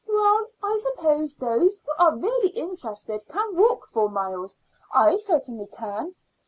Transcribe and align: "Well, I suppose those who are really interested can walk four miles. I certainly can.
"Well, 0.07 0.47
I 0.63 0.77
suppose 0.77 1.35
those 1.35 1.81
who 1.85 2.03
are 2.03 2.15
really 2.17 2.47
interested 2.57 3.23
can 3.29 3.55
walk 3.55 3.85
four 3.85 4.09
miles. 4.09 4.57
I 4.91 5.15
certainly 5.15 5.67
can. 5.67 6.15